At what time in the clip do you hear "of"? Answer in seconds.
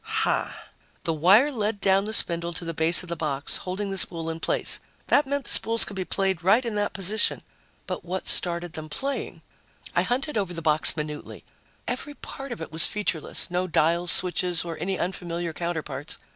3.03-3.09, 12.51-12.61